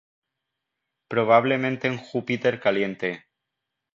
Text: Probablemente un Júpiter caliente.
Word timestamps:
Probablemente 1.07 1.87
un 1.87 1.99
Júpiter 1.99 2.59
caliente. 2.59 3.27